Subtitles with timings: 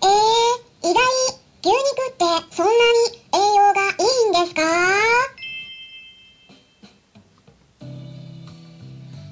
[0.00, 1.02] えー、意外、
[1.62, 1.76] 牛肉
[2.12, 2.78] ってそんなに
[3.34, 3.96] 栄養がい
[4.26, 4.62] いんですか？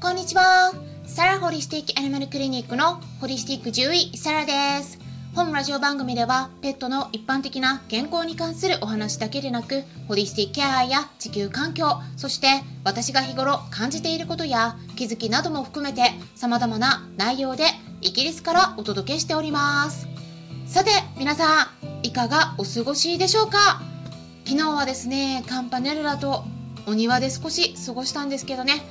[0.00, 0.72] こんにちは。
[1.06, 4.52] サラホリスティックアニマルクリニックのホリスティック獣医サラで
[4.82, 4.98] す。
[5.34, 11.86] 本ラジオ番組ではペットの一般的な健康に関するお話だけでなく、ホリスティックケアや地球環境、
[12.16, 12.48] そして
[12.82, 17.66] 私が日頃感じていることや気づきなども含めて様々な内容で
[18.00, 20.07] イギリスからお届けしております。
[20.68, 23.80] さて、皆さん、いかがお過ごしでしょうか？
[24.44, 26.44] 昨日はですね、カンパネルラと
[26.86, 28.82] お庭で少し過ごしたんですけどね、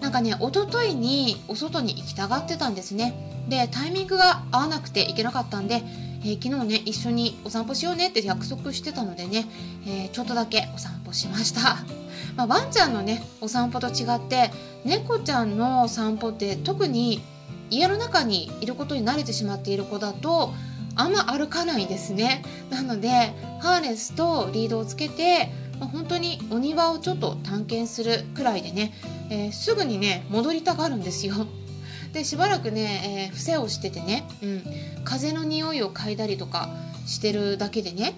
[0.00, 3.14] なんかね、一昨日にお外に行きたがってたんですね。
[3.48, 5.84] で、タイミングが合わなくて行けなかったんで、
[6.24, 9.46] えー昨日ね、一緒にお散歩しようねって約束してたのでね、
[9.86, 11.76] えーちょっとだけお散歩しました。
[12.34, 14.50] まあ、ワンちゃんのね、お散歩と違って、
[14.84, 17.22] 猫ちゃんの散歩って特に
[17.70, 20.52] 家の中にいることに慣れてしまっている子だと、
[20.96, 22.42] あんま歩かないですね。
[22.70, 23.08] なので、
[23.60, 28.92] ハーネスとリードをつけて、まあ本当にお庭をちょっと探検するくらいでね、
[29.30, 31.46] えーすぐにね戻りたがるんですよ。
[32.12, 34.64] でしばらくね、えー伏せをしててね、うん、
[35.04, 36.68] 風の匂いを嗅いだりとか
[37.06, 38.14] してるだけでね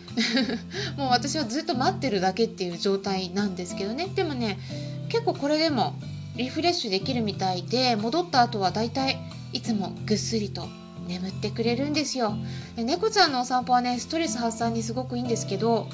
[0.97, 4.59] もう私はずっと待ってるだけっていう状態なんですけどねでもね
[5.09, 5.95] 結構これでも
[6.37, 9.19] リフレッシュできるみたいで戻った後はだいたい
[9.53, 10.69] いつもぐっすりと
[11.13, 12.35] 眠ってくれるんですよ。
[12.75, 15.89] で猫ちゃんのお散歩はねストレス発散にすごくいいんですけど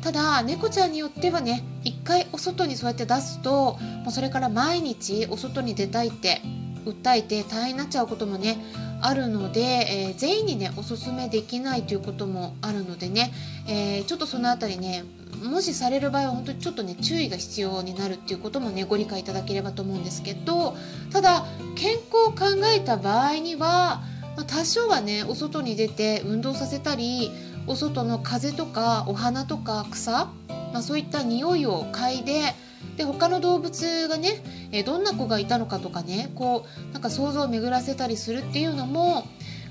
[0.00, 6.40] ただ猫ちゃんによってはね一回お外にそうやって出すともうそれから毎日お外に出たいって
[6.84, 8.56] 訴えて大変になっちゃうこともね
[9.00, 13.32] あるので、えー全員にねおすすめできないということもあるのでね、
[13.68, 15.04] えーちょっとそのあたりね
[15.42, 20.76] もしされる場合は本当にちょっとね注意が必要になるっていうこともねご理解いただければと思うんですけど
[21.12, 24.02] ただ健康を考えた場合には、
[24.36, 27.30] まあ多少はねお外に出て運動させたり
[27.66, 32.54] お外の風とかお花とか草、まあ、そういった匂いを嗅いで
[32.96, 34.42] で他の動物がね、
[34.72, 39.24] えどんな子がいたのかとかねこうなんか想像を巡らせたりするっていうのも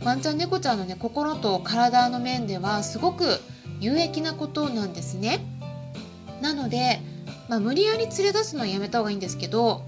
[0.03, 3.39] ワンちゃん猫ちゃんのね心と体の面ではすごく
[3.79, 5.45] 有益なことなんですね。
[6.41, 7.01] なので、
[7.49, 9.83] まあ、無理やり連れ出すのはやめた方がいいんですけど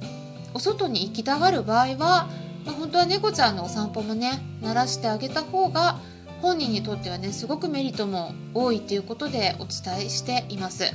[0.53, 2.29] お外に行きたがる場合は、
[2.71, 5.99] 本当は猫ちゃんのお散歩もね慣らしてあげた方が
[6.41, 10.91] 本人にとってはねすごくメリットも多いということでお伝えしています。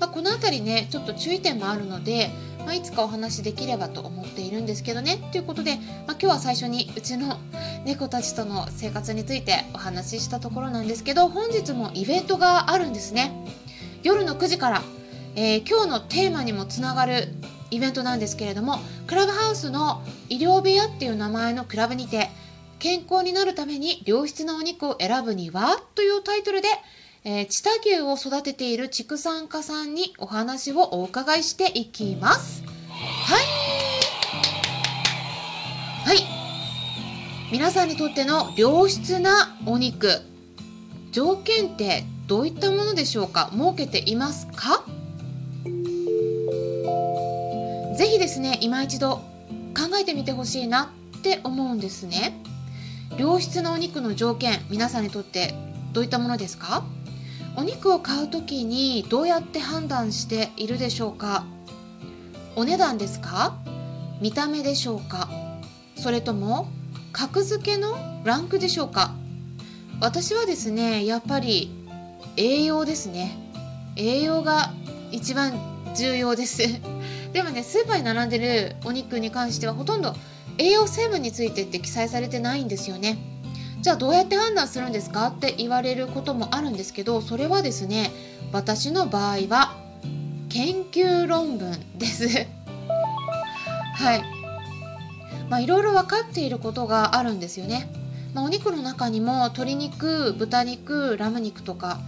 [0.00, 2.30] まあ、この辺りねちょっと注意点もあるので、
[2.66, 7.36] まあ、いつかお話しできればと思っているんですけどねということで、まあ、今日は最初にうちの
[7.86, 13.32] 猫たちとの生活についてお話ししたところなんですけど本日もイベントがあるんですね
[14.02, 14.82] 夜の9時から、
[15.36, 17.28] えー今日のテーマにもつながる
[17.72, 22.28] イベントなんですけれどもクラブハウスの医療部屋っていう名前のクラブにて
[22.78, 26.68] 健康になるために良質なお肉を選ぶにはというタイトルで、
[27.24, 32.64] えー、チタ牛を育てている畜産家さんにお話をお伺いしていきます。
[32.64, 33.42] はい。
[36.04, 36.24] はい。
[37.52, 40.20] 皆さんにとっての良質なお肉、
[41.12, 43.50] 条件ってどういったものでしょうか？
[43.52, 44.84] 設けていますか？
[48.02, 49.18] ぜひですね、今一度
[49.78, 52.36] 考えてみてほしいなって思うんですね。
[53.16, 55.54] 良質なお肉の条件、皆さんにとって
[55.92, 56.82] どういったものですか？
[57.56, 61.44] お肉を買うときにどうやって判断しているでしょうか？
[62.56, 63.54] お値段ですか？
[64.20, 65.28] 見た目でしょうか？
[65.94, 66.66] それとも
[67.12, 69.14] 格付けのランクでしょうか？
[70.00, 71.70] 私はですねやっぱり
[72.36, 73.38] 栄養ですね。
[73.94, 74.72] 栄養が
[75.12, 75.52] 一番
[75.94, 76.64] 重要です。
[77.32, 80.14] でもねスーパーに並んでるお肉に関してはほとんど
[80.58, 83.18] 栄養成分についてって記載されてないんですよね。
[83.80, 88.12] じゃあどうやって判断するんですかって言われることもあるんですけどそれはですね
[88.52, 89.74] 私の場合は
[90.50, 92.28] 研究論文です。
[93.96, 94.42] はい。
[95.52, 97.86] まあいろいろ分かっていることがあるんですよね、
[98.32, 102.00] まあ、お肉の中にも鶏肉豚肉ラム肉とか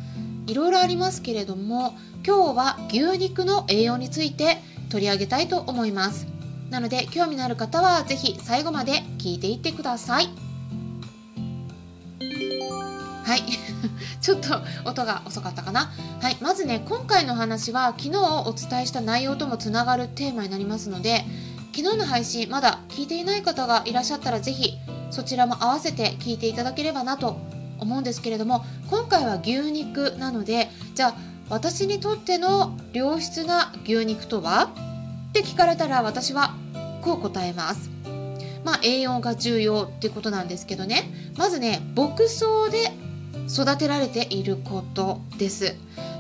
[0.47, 1.95] いろいろありますけれども
[2.27, 4.63] 今日は牛肉の栄養について
[4.95, 6.29] 取り上げたいと思います。
[6.71, 10.29] なので興味のある方は是非最後まで聞いていってください。
[13.25, 13.43] はい。
[14.23, 15.91] ちょっと音が遅かったかな。
[16.21, 16.37] はい。
[16.41, 21.25] まずね今回の話は昨日お伝えした内容ともつながるテーマになりますので
[21.75, 24.79] 昨日の配信まだ聞いていない方がいらっしゃったらぜひ
[25.11, 27.37] そちらも合わせて聞いていただければなと
[27.81, 34.71] 思うんですけれども今回は牛肉なのでじゃあ私にとっての良質な牛肉とは？
[35.31, 36.55] って聞かれたら私は
[37.03, 37.91] こう答えます。
[38.65, 41.33] まあ栄養が重要ってことなんですけどね。
[41.37, 42.93] まずね牧草で
[43.49, 45.75] 育てられていることです。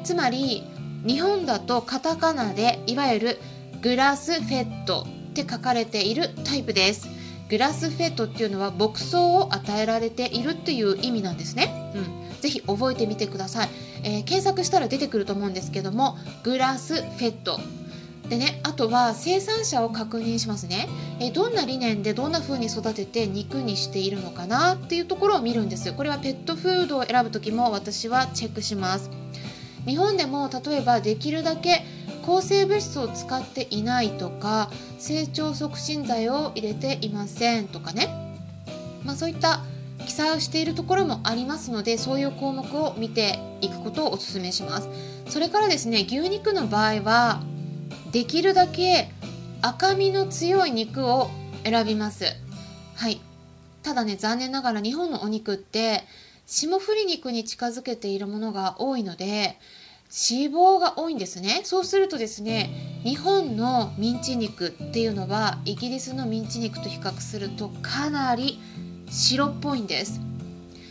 [0.04, 0.62] つまり
[1.06, 3.40] 日本だとカタカナでいわゆる
[3.82, 7.08] グラスフェットって書かれているタイプです。
[7.54, 13.68] グラスフェットっていうのは牧草を与えられているっていう意味なんですね、うん、ぜひ覚えてみてください、
[14.02, 17.60] えー、検索したら出てくると思うんですけどもグラスフェット
[18.28, 20.88] でねあとは生産者を確認しますね、
[21.20, 25.92] えどんな理念でどんな風に育てて肉にしているのかなっていうところを見るんです。
[25.92, 29.10] これはペットフードを選ぶ時も私はチェックします。
[29.86, 31.84] 日本でも例えばできるだけ
[32.24, 38.08] 抗生物質を使っていないとか成長促進剤を入れていませんとかね、
[39.04, 39.60] まあ、そういった
[40.06, 44.88] 記載をしているところもありますのでそういう項目を見ていくことをお勧めします。
[45.28, 47.42] それからですね牛肉の場合は
[48.12, 49.10] できるだけ
[49.62, 51.30] 赤身の強い肉を
[51.64, 52.24] 選びます。
[52.96, 53.20] はい。
[53.82, 56.04] ただね残念ながら日本のお肉って
[56.46, 59.58] 霜降り肉に近づけているものが多いので
[60.14, 61.62] 脂肪が多いんですね。
[61.64, 68.60] そうするとですね日本のミンチ肉っていうのはイギリスのミンチ肉と比較するとかなり
[69.10, 70.20] 白っぽいんです。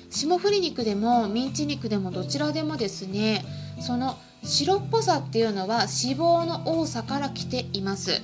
[0.10, 3.44] 霜降り肉でもミンチ肉でもどちらでもですね
[3.80, 8.22] その白っぽさっていうのは脂肪の多さから来ています。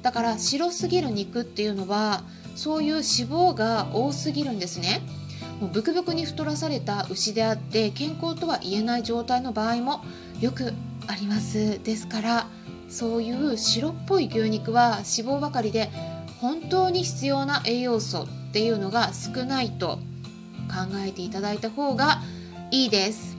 [0.00, 2.24] だから白すぎる肉っていうのは
[2.56, 5.02] そういう脂肪が多すぎるんですね。
[5.62, 10.02] もうブクブクに太らされた牛であって健康とは言えない状態の場合も
[10.40, 10.72] よく
[11.06, 12.46] ありますですから
[12.88, 15.88] そういう白っぽい牛肉は脂肪ばかりで
[16.40, 20.00] 本当に必要な栄養素っていうのが少ないと
[20.66, 22.22] 考えていただいた方が
[22.72, 23.36] いいです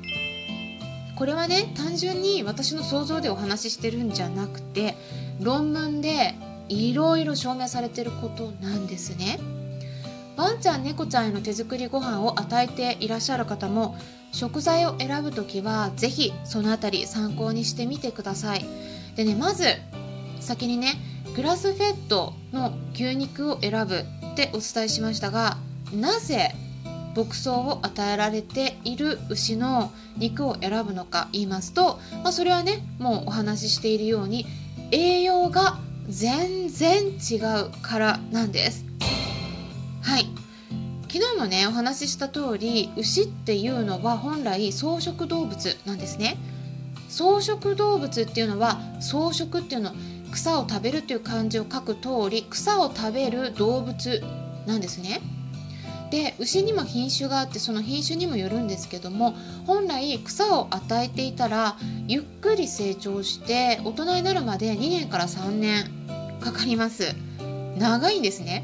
[1.17, 4.95] これはね単純に私の想像でお話ししてるんじゃなくて
[5.41, 6.35] 論文で
[6.69, 9.39] いろいろ証明されてることなんですね。
[10.35, 13.95] ワンちゃん猫ちゃんへの手作りご飯を与えていらっしゃる方も
[14.31, 18.65] 食材を選ぶ時は是非その辺り参考にしてみてください。
[19.15, 19.65] でねまず
[20.39, 20.95] 先にね
[21.35, 25.57] グラスフェットの牛肉を選ぶってお伝えしましたが
[25.93, 26.51] なぜ
[27.15, 34.45] 牧草を与えられている牛の肉を選ぶのか言いますと、まあ、それはねもうお話ししているように
[34.91, 35.77] 栄養が
[36.09, 38.92] 全然違うからなんです。
[40.03, 40.27] はい。
[41.09, 46.37] 昨日もねお話しした通り牛っていうのは本来草食動物なんですね。
[47.09, 49.93] 草食動物っていうのは草食っていうの
[50.31, 54.21] 草を食べるっていう漢字を書く通り草を食べる動物
[54.65, 55.21] なんですね。
[56.09, 59.35] で牛にも品種があってその品種にもよるんですけども
[59.65, 61.75] 本来草を与えていたら
[62.07, 65.85] ゆっくり成長して大人になるまで2年から3年
[66.41, 67.15] かかります。
[67.77, 68.63] 長いんですね。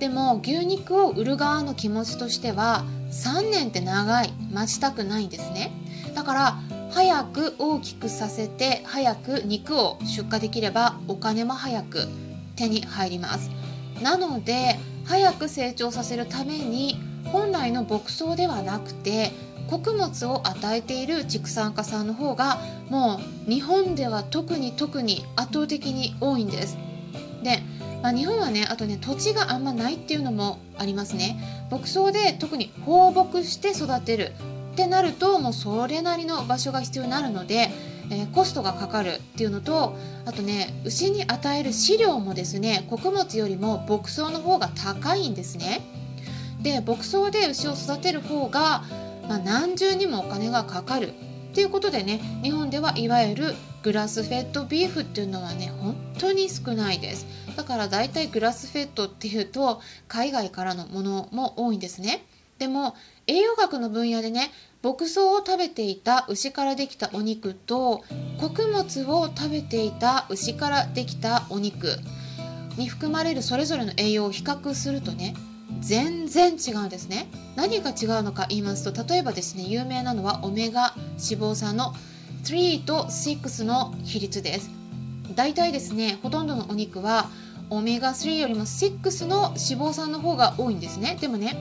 [0.00, 4.32] でも牛肉を売る側の気持ちとしては3年って長い。
[4.50, 5.70] 待ちたくないんですね。
[6.14, 6.58] だから
[6.90, 12.08] 早く大きくさせて早く肉を出荷できればお金も早く
[12.56, 13.50] 手に入ります。
[14.02, 19.30] なので早く成長させるために本来の牧草ではなくて
[19.68, 22.58] 穀物を与えている畜産家さんの方が
[22.88, 26.78] もう日本では特に特に圧倒的に多いんです。
[27.42, 27.62] で
[28.02, 31.66] まあ、日本はねあとね土地があんまないっていうのもありますね。
[31.70, 34.32] 牧草で特に放牧して育てる。
[34.72, 37.70] ってなるともうそれなりの場所が必要になるので、
[38.10, 45.82] えー、コストがかかるっていうのとあとね牛に与える飼料もですね穀物よりも牧草の方が高いんですね。
[46.62, 48.84] で牧草で牛を育てる方が、
[49.28, 51.12] まあ、何重にもお金がかかるっ
[51.54, 57.26] ていうことでね日本ではいわゆるグラスフェッドビーフっていうのはね本当に少ないです。
[57.56, 62.24] だからだいたいグラスフェッドっていうと海外からのものも多いんですね。
[62.58, 62.94] でも
[63.26, 64.50] 栄養学の分野でね
[64.82, 68.04] 牧草を食べていた牛からできたお肉と
[68.38, 71.98] 穀物を食べていた牛からできたお肉
[72.76, 75.34] に含まれるそれぞれの栄養を比較するとね
[75.80, 77.28] 全然違うんですね。
[77.56, 81.94] 何が違うのか言いますと例えばですね有名なのはオメガ脂肪酸の
[82.42, 84.70] 3と6の比率です。
[85.34, 87.30] 大体ですねほとんどのお肉は
[87.70, 91.16] オメガ3よりも6の脂肪酸の方が多いんですね。
[91.20, 91.56] でもね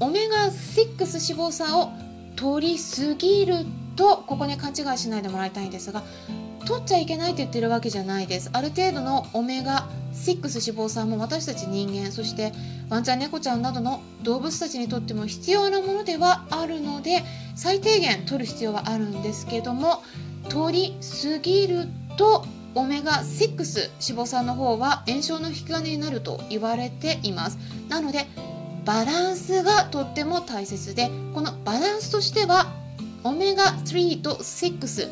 [0.00, 1.92] オメガ6脂肪酸を
[2.34, 6.02] 取りすぎるとここね勘違いしないでもらいたいんですが
[6.66, 8.50] 取っちゃいけないって言ってるわけじゃないです。
[8.52, 12.52] ある程度のオメガ6脂肪酸も私たち人間そして
[12.88, 17.22] ワンちゃん猫ちゃんなどの動物たちにとっても必要なものではあるので
[17.56, 20.02] 最低限取る必要はあるんですけども
[20.48, 27.58] 取りすぎるとオメガ6脂肪酸の方は炎症の引き金になると言われています。
[27.88, 28.26] なので
[28.84, 32.66] バランスがとっても大切でこのバランスとしては
[33.24, 35.08] オメガ3と6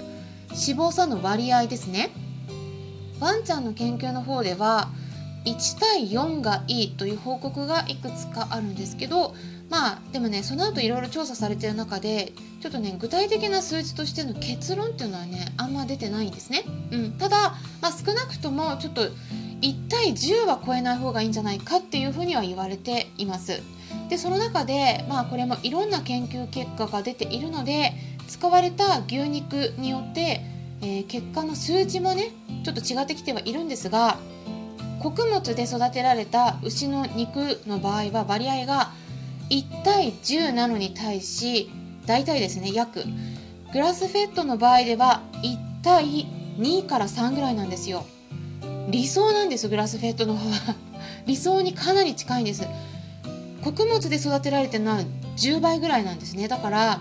[0.50, 2.10] 脂肪酸の割合ですね。
[3.20, 4.88] ワンちゃんの研究の方では
[5.44, 9.34] 1対4がいいという報告がいくつかあるんですけど
[9.70, 23.60] まあでもねその後いろいろ調査されてる中でちょっとね具体的な数字としての結論っていうのはねあんま出てないんですね、うん、ただ、まあ、少なくともちょっと1対10は超えない方がいいんじゃないかっていうふうには言われています。
[24.08, 27.92] でその中でまあこれもいろんな研究結果が出ているので
[28.26, 30.40] 使われた牛肉によって、
[30.82, 32.30] えー、結果の数値もね
[32.64, 34.18] ちょっと違ってきてはいるんですが
[35.00, 38.92] 穀物で育てられた牛の肉の場合は割合が
[39.50, 41.70] 1対10なのに対し
[42.06, 43.04] 大体ですね約
[43.72, 46.26] グラスフェットの場合では1対
[46.58, 48.04] 2から3ぐらいなんですよ。
[48.88, 50.76] 理想なんですグラスフェットの方は。
[51.26, 52.66] 理想にかなり近いんです。
[53.62, 55.02] 穀物で育てられてるのは
[55.36, 56.48] 10倍ぐらいなんですね。
[56.48, 57.00] だから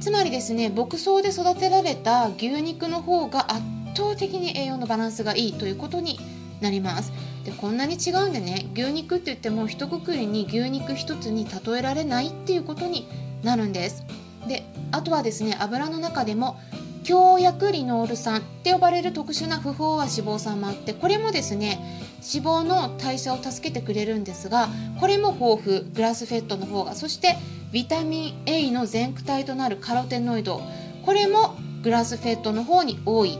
[0.00, 3.62] つまりですね牧草で育てられた牛肉の方が圧
[3.96, 6.18] 倒的に栄養のバランスがいいということに
[6.60, 7.12] なります。
[7.44, 13.08] でこんなに違うんでね牛肉って言っても一括りに牛肉一つに例えられないっていうことに
[13.42, 14.04] なるんです。
[14.46, 16.58] であとはですね油の中でも
[17.04, 21.78] 強薬リノール酸って呼ばれる特殊な不飽和脂肪酸もあってこれもですね
[22.20, 24.68] 脂肪の代謝を助けてくれるんですが
[25.00, 27.36] これも豊富グラスフェットの方がそして
[27.72, 30.62] ビタミン A の全駆体となるカロテノイド。
[31.04, 33.38] これもグラスフェットの方に多い。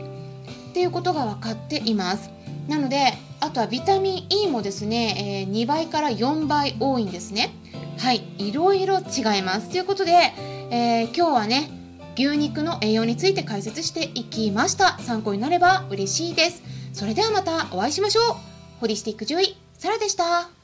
[0.69, 2.29] っていうことが分かっています。
[2.67, 7.51] なのであとはビタミン E もですね、えー、2倍から4倍多いんですね。
[7.97, 8.23] はい。
[8.37, 9.69] いろいろ違います。
[9.69, 10.11] ということで、
[10.71, 11.69] えー、今日はね
[12.15, 14.99] 牛肉の栄養について解説していきました。
[14.99, 16.61] 参考になれば嬉しいです。
[16.93, 18.35] それではまたお会いしましょう。
[18.79, 20.58] ホリスティック獣医サラでした。